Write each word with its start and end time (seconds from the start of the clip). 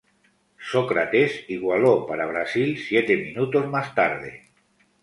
Sócrates 0.71 1.45
igualó 1.47 2.07
para 2.07 2.25
Brasil 2.25 2.75
siete 2.79 3.15
minutos 3.17 3.69
más 3.69 3.93
tarde. 3.93 4.49